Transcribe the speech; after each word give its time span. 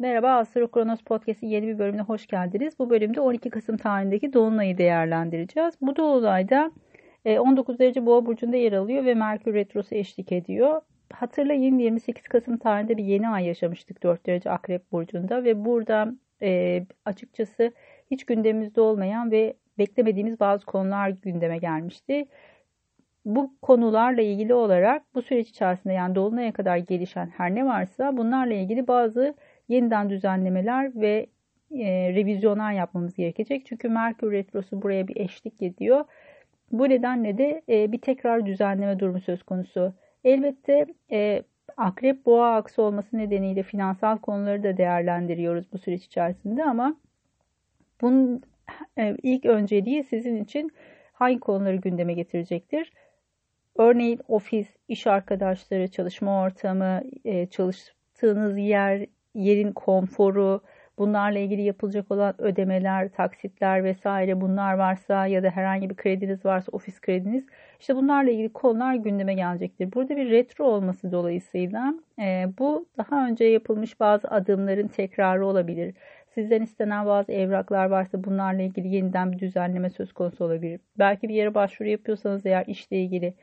Merhaba 0.00 0.30
Astro 0.30 0.68
Kronos 0.68 1.00
Podcast'in 1.02 1.46
yeni 1.46 1.66
bir 1.66 1.78
bölümüne 1.78 2.02
hoş 2.02 2.26
geldiniz. 2.26 2.78
Bu 2.78 2.90
bölümde 2.90 3.20
12 3.20 3.50
Kasım 3.50 3.76
tarihindeki 3.76 4.32
Dolunay'ı 4.32 4.78
değerlendireceğiz. 4.78 5.74
Bu 5.80 5.96
Dolunay'da 5.96 6.70
19 7.26 7.74
e, 7.74 7.78
derece 7.78 8.06
Boğa 8.06 8.26
burcunda 8.26 8.56
yer 8.56 8.72
alıyor 8.72 9.04
ve 9.04 9.14
Merkür 9.14 9.54
retrosu 9.54 9.94
eşlik 9.94 10.32
ediyor. 10.32 10.80
Hatırlayın 11.12 11.78
28 11.78 12.28
Kasım 12.28 12.58
tarihinde 12.58 12.96
bir 12.96 13.04
yeni 13.04 13.28
ay 13.28 13.46
yaşamıştık 13.46 14.02
4 14.02 14.26
derece 14.26 14.50
Akrep 14.50 14.92
burcunda 14.92 15.44
ve 15.44 15.64
burada 15.64 16.14
e, 16.42 16.82
açıkçası 17.04 17.72
hiç 18.10 18.24
gündemimizde 18.24 18.80
olmayan 18.80 19.30
ve 19.30 19.54
beklemediğimiz 19.78 20.40
bazı 20.40 20.66
konular 20.66 21.08
gündeme 21.08 21.58
gelmişti. 21.58 22.26
Bu 23.24 23.52
konularla 23.62 24.22
ilgili 24.22 24.54
olarak 24.54 25.14
bu 25.14 25.22
süreç 25.22 25.48
içerisinde 25.48 25.92
yani 25.92 26.14
Dolunay'a 26.14 26.52
kadar 26.52 26.76
gelişen 26.76 27.26
her 27.36 27.54
ne 27.54 27.66
varsa 27.66 28.16
bunlarla 28.16 28.54
ilgili 28.54 28.88
bazı 28.88 29.34
yeniden 29.68 30.10
düzenlemeler 30.10 31.00
ve 31.00 31.26
e, 31.70 32.14
revizyonlar 32.14 32.72
yapmamız 32.72 33.14
gerekecek. 33.14 33.66
Çünkü 33.66 33.88
Merkür 33.88 34.32
Retrosu 34.32 34.82
buraya 34.82 35.08
bir 35.08 35.16
eşlik 35.16 35.62
ediyor. 35.62 36.04
Bu 36.72 36.88
nedenle 36.88 37.38
de 37.38 37.62
e, 37.68 37.92
bir 37.92 38.00
tekrar 38.00 38.46
düzenleme 38.46 38.98
durumu 38.98 39.20
söz 39.20 39.42
konusu. 39.42 39.94
Elbette 40.24 40.86
e, 41.10 41.42
akrep 41.76 42.26
boğa 42.26 42.56
aksı 42.56 42.82
olması 42.82 43.18
nedeniyle 43.18 43.62
finansal 43.62 44.18
konuları 44.18 44.62
da 44.62 44.76
değerlendiriyoruz 44.76 45.72
bu 45.72 45.78
süreç 45.78 46.04
içerisinde 46.04 46.64
ama 46.64 46.96
bunun 48.00 48.42
e, 48.98 49.16
ilk 49.22 49.46
önceliği 49.46 50.04
sizin 50.04 50.44
için 50.44 50.70
hangi 51.12 51.40
konuları 51.40 51.76
gündeme 51.76 52.14
getirecektir? 52.14 52.92
Örneğin 53.76 54.20
ofis, 54.28 54.68
iş 54.88 55.06
arkadaşları, 55.06 55.88
çalışma 55.88 56.42
ortamı, 56.42 57.02
e, 57.24 57.46
çalıştığınız 57.46 58.58
yer, 58.58 59.06
yerin 59.34 59.72
konforu, 59.72 60.60
bunlarla 60.98 61.38
ilgili 61.38 61.62
yapılacak 61.62 62.10
olan 62.10 62.34
ödemeler, 62.38 63.08
taksitler 63.08 63.84
vesaire 63.84 64.40
bunlar 64.40 64.74
varsa 64.74 65.26
ya 65.26 65.42
da 65.42 65.50
herhangi 65.50 65.90
bir 65.90 65.96
krediniz 65.96 66.44
varsa 66.44 66.72
ofis 66.72 67.00
krediniz 67.00 67.46
işte 67.80 67.96
bunlarla 67.96 68.30
ilgili 68.30 68.52
konular 68.52 68.94
gündeme 68.94 69.34
gelecektir. 69.34 69.92
Burada 69.92 70.16
bir 70.16 70.30
retro 70.30 70.64
olması 70.64 71.12
dolayısıyla 71.12 71.94
e, 72.18 72.46
bu 72.58 72.86
daha 72.98 73.26
önce 73.26 73.44
yapılmış 73.44 74.00
bazı 74.00 74.28
adımların 74.28 74.88
tekrarı 74.88 75.46
olabilir. 75.46 75.94
Sizden 76.34 76.62
istenen 76.62 77.06
bazı 77.06 77.32
evraklar 77.32 77.86
varsa 77.86 78.24
bunlarla 78.24 78.62
ilgili 78.62 78.88
yeniden 78.88 79.32
bir 79.32 79.38
düzenleme 79.38 79.90
söz 79.90 80.12
konusu 80.12 80.44
olabilir. 80.44 80.80
Belki 80.98 81.28
bir 81.28 81.34
yere 81.34 81.54
başvuru 81.54 81.88
yapıyorsanız 81.88 82.46
eğer 82.46 82.64
işle 82.66 82.96
ilgili 82.96 83.34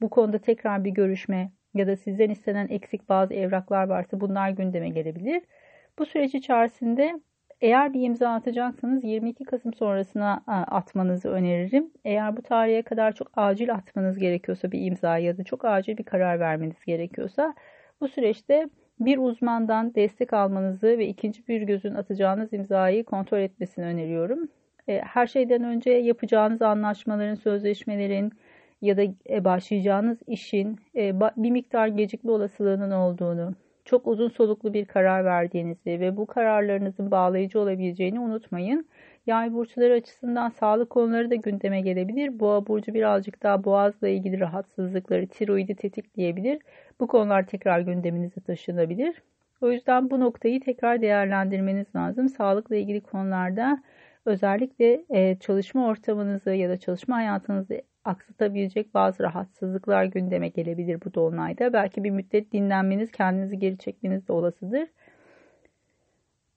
bu 0.00 0.10
konuda 0.10 0.38
tekrar 0.38 0.84
bir 0.84 0.90
görüşme 0.90 1.50
ya 1.74 1.86
da 1.86 1.96
sizden 1.96 2.30
istenen 2.30 2.68
eksik 2.68 3.08
bazı 3.08 3.34
evraklar 3.34 3.88
varsa 3.88 4.20
bunlar 4.20 4.50
gündeme 4.50 4.88
gelebilir. 4.88 5.42
Bu 5.98 6.06
süreç 6.06 6.34
içerisinde 6.34 7.20
eğer 7.60 7.94
bir 7.94 8.02
imza 8.02 8.28
atacaksanız 8.30 9.04
22 9.04 9.44
Kasım 9.44 9.74
sonrasına 9.74 10.42
atmanızı 10.46 11.28
öneririm. 11.28 11.90
Eğer 12.04 12.36
bu 12.36 12.42
tarihe 12.42 12.82
kadar 12.82 13.12
çok 13.12 13.30
acil 13.36 13.74
atmanız 13.74 14.18
gerekiyorsa 14.18 14.72
bir 14.72 14.86
imza 14.86 15.18
ya 15.18 15.38
da 15.38 15.44
çok 15.44 15.64
acil 15.64 15.96
bir 15.96 16.04
karar 16.04 16.40
vermeniz 16.40 16.84
gerekiyorsa 16.86 17.54
bu 18.00 18.08
süreçte 18.08 18.68
bir 19.00 19.18
uzmandan 19.18 19.94
destek 19.94 20.32
almanızı 20.32 20.86
ve 20.86 21.06
ikinci 21.06 21.48
bir 21.48 21.62
gözün 21.62 21.94
atacağınız 21.94 22.52
imzayı 22.52 23.04
kontrol 23.04 23.38
etmesini 23.38 23.84
öneriyorum. 23.84 24.48
E, 24.88 25.00
her 25.00 25.26
şeyden 25.26 25.64
önce 25.64 25.90
yapacağınız 25.90 26.62
anlaşmaların, 26.62 27.34
sözleşmelerin, 27.34 28.32
ya 28.84 28.96
da 28.96 29.02
e, 29.30 29.44
başlayacağınız 29.44 30.18
işin 30.26 30.78
e, 30.96 31.20
bir 31.20 31.50
miktar 31.50 31.88
gecikme 31.88 32.32
olasılığının 32.32 32.90
olduğunu, 32.90 33.54
çok 33.84 34.06
uzun 34.06 34.28
soluklu 34.28 34.74
bir 34.74 34.84
karar 34.84 35.24
verdiğinizi 35.24 36.00
ve 36.00 36.16
bu 36.16 36.26
kararlarınızın 36.26 37.10
bağlayıcı 37.10 37.60
olabileceğini 37.60 38.20
unutmayın. 38.20 38.86
Yay 39.26 39.52
burçları 39.52 39.94
açısından 39.94 40.48
sağlık 40.48 40.90
konuları 40.90 41.30
da 41.30 41.34
gündeme 41.34 41.80
gelebilir. 41.80 42.40
Boğa 42.40 42.66
burcu 42.66 42.94
birazcık 42.94 43.42
daha 43.42 43.64
boğazla 43.64 44.08
ilgili 44.08 44.40
rahatsızlıkları, 44.40 45.26
tiroidi 45.26 45.74
tetikleyebilir. 45.74 46.58
Bu 47.00 47.06
konular 47.06 47.46
tekrar 47.46 47.80
gündeminize 47.80 48.40
taşınabilir. 48.40 49.22
O 49.60 49.70
yüzden 49.70 50.10
bu 50.10 50.20
noktayı 50.20 50.60
tekrar 50.60 51.02
değerlendirmeniz 51.02 51.86
lazım. 51.96 52.28
Sağlıkla 52.28 52.76
ilgili 52.76 53.00
konularda 53.00 53.82
özellikle 54.24 55.04
e, 55.10 55.36
çalışma 55.38 55.86
ortamınızı 55.86 56.50
ya 56.50 56.68
da 56.68 56.76
çalışma 56.76 57.16
hayatınızı 57.16 57.82
aksatabilecek 58.04 58.94
bazı 58.94 59.22
rahatsızlıklar 59.22 60.04
gündeme 60.04 60.48
gelebilir 60.48 61.00
bu 61.04 61.14
dolunayda. 61.14 61.72
Belki 61.72 62.04
bir 62.04 62.10
müddet 62.10 62.52
dinlenmeniz, 62.52 63.10
kendinizi 63.10 63.58
geri 63.58 63.78
çekmeniz 63.78 64.28
de 64.28 64.32
olasıdır. 64.32 64.88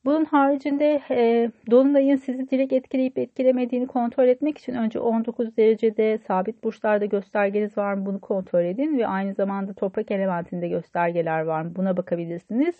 Bunun 0.05 0.25
haricinde 0.25 1.01
e, 1.11 1.51
Dolunay'ın 1.71 2.15
sizi 2.15 2.49
direkt 2.49 2.73
etkileyip 2.73 3.17
etkilemediğini 3.17 3.87
kontrol 3.87 4.27
etmek 4.27 4.57
için 4.57 4.73
önce 4.73 4.99
19 4.99 5.57
derecede 5.57 6.17
sabit 6.17 6.63
burçlarda 6.63 7.05
göstergeniz 7.05 7.77
var 7.77 7.93
mı 7.93 8.05
bunu 8.05 8.21
kontrol 8.21 8.63
edin 8.63 8.97
ve 8.97 9.07
aynı 9.07 9.33
zamanda 9.33 9.73
toprak 9.73 10.11
elementinde 10.11 10.67
göstergeler 10.67 11.41
var 11.41 11.61
mı 11.61 11.75
buna 11.75 11.97
bakabilirsiniz. 11.97 12.75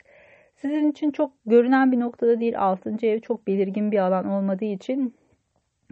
Sizin 0.56 0.92
için 0.92 1.12
çok 1.12 1.32
görünen 1.46 1.92
bir 1.92 2.00
noktada 2.00 2.40
değil 2.40 2.60
6. 2.60 2.98
ev 3.06 3.20
çok 3.20 3.48
belirgin 3.48 3.92
bir 3.92 3.98
alan 4.00 4.28
olmadığı 4.30 4.66
için 4.66 5.16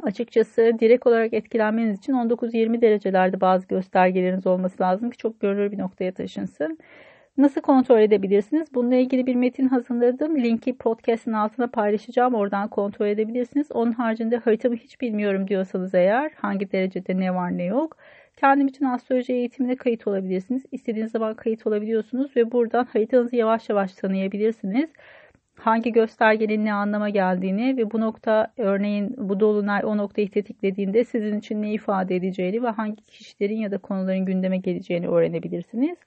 açıkçası 0.04 0.72
direkt 0.80 1.08
olarak 1.08 1.34
etkilenmeniz 1.34 1.98
için 1.98 2.14
19-20 2.14 2.82
derecelerde 2.82 3.42
bazı 3.42 3.68
göstergeleriniz 3.68 4.48
olması 4.48 4.84
lazım 4.84 5.10
ki 5.10 5.18
çok 5.18 5.40
görülür 5.42 5.72
bir 5.72 5.78
noktaya 5.78 6.14
taşınsın. 6.14 6.78
Nasıl 7.38 7.62
kontrol 7.62 8.00
edebilirsiniz? 8.00 8.68
Bununla 8.74 8.96
ilgili 8.96 9.26
bir 9.26 9.36
metin 9.36 9.68
hazırladım. 9.68 10.44
Linki 10.44 10.78
podcast'ın 10.78 11.34
altına 11.34 11.68
paylaşacağım. 11.68 12.34
Oradan 12.34 12.70
kontrol 12.70 13.08
edebilirsiniz. 13.08 13.72
Onun 13.72 13.92
haricinde 13.92 14.38
haritamı 14.38 14.76
hiç 14.76 15.02
bilmiyorum 15.02 15.48
diyorsanız 15.48 15.96
eğer 15.96 16.32
hangi 16.36 16.72
derecede 16.72 17.18
ne 17.18 17.36
var 17.36 17.58
ne 17.58 17.64
yok. 17.64 17.98
Kendim 18.38 18.68
için 18.68 18.86
astroloji 18.86 19.34
eğitimine 19.34 19.76
kayıt 19.76 20.08
olabilirsiniz. 20.08 20.64
İstediğiniz 20.72 21.12
zaman 21.12 21.34
kayıt 21.34 21.68
olabiliyorsunuz 21.68 22.36
ve 22.36 22.52
buradan 22.52 22.86
haritanızı 22.94 23.36
yavaş 23.36 23.70
yavaş 23.70 23.94
tanıyabilirsiniz 23.94 24.90
hangi 25.56 25.92
göstergenin 25.92 26.66
ne 26.66 26.74
anlama 26.74 27.10
geldiğini 27.10 27.78
ve 27.78 27.92
bu 27.92 28.02
nokta 28.02 28.54
örneğin 28.58 29.16
bu 29.18 29.40
dolunay 29.40 29.82
o 29.86 29.98
noktayı 29.98 30.30
tetiklediğinde 30.30 31.04
sizin 31.04 31.40
için 31.40 31.62
ne 31.62 31.74
ifade 31.74 32.16
edeceğini 32.16 32.64
ve 32.64 32.68
hangi 32.70 33.04
kişilerin 33.04 33.58
ya 33.58 33.72
da 33.72 33.78
konuların 33.78 34.26
gündeme 34.26 34.58
geleceğini 34.58 35.08
öğrenebilirsiniz. 35.08 35.98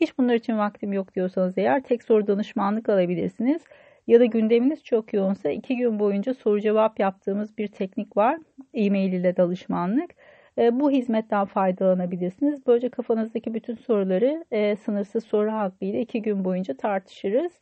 Hiç 0.00 0.18
bunlar 0.18 0.34
için 0.34 0.58
vaktim 0.58 0.92
yok 0.92 1.14
diyorsanız 1.14 1.58
eğer 1.58 1.82
tek 1.82 2.02
soru 2.02 2.26
danışmanlık 2.26 2.88
alabilirsiniz. 2.88 3.62
Ya 4.06 4.20
da 4.20 4.24
gündeminiz 4.24 4.84
çok 4.84 5.14
yoğunsa 5.14 5.50
iki 5.50 5.76
gün 5.76 5.98
boyunca 5.98 6.34
soru 6.34 6.60
cevap 6.60 7.00
yaptığımız 7.00 7.58
bir 7.58 7.68
teknik 7.68 8.16
var. 8.16 8.38
E-mail 8.74 9.12
ile 9.12 9.36
danışmanlık. 9.36 10.10
E, 10.58 10.80
bu 10.80 10.90
hizmetten 10.90 11.44
faydalanabilirsiniz. 11.44 12.66
Böylece 12.66 12.88
kafanızdaki 12.88 13.54
bütün 13.54 13.74
soruları 13.74 14.44
e, 14.50 14.76
sınırsız 14.76 15.24
soru 15.24 15.52
hakkıyla 15.52 16.00
iki 16.00 16.22
gün 16.22 16.44
boyunca 16.44 16.76
tartışırız. 16.76 17.52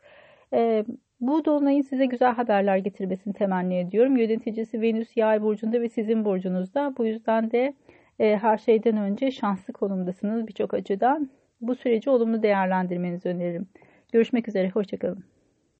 E, 0.52 0.84
bu 1.20 1.44
dolunayın 1.44 1.82
size 1.82 2.06
güzel 2.06 2.34
haberler 2.34 2.76
getirmesini 2.76 3.34
temenni 3.34 3.78
ediyorum. 3.78 4.16
Yöneticisi 4.16 4.80
Venüs 4.80 5.16
yay 5.16 5.42
burcunda 5.42 5.80
ve 5.80 5.88
sizin 5.88 6.24
burcunuzda. 6.24 6.94
Bu 6.98 7.06
yüzden 7.06 7.50
de 7.50 7.74
e, 8.18 8.36
her 8.36 8.58
şeyden 8.58 8.96
önce 8.96 9.30
şanslı 9.30 9.72
konumdasınız 9.72 10.46
birçok 10.48 10.74
açıdan. 10.74 11.30
Bu 11.60 11.74
süreci 11.74 12.10
olumlu 12.10 12.42
değerlendirmenizi 12.42 13.28
öneririm. 13.28 13.68
Görüşmek 14.12 14.48
üzere, 14.48 14.70
hoşçakalın. 14.70 15.29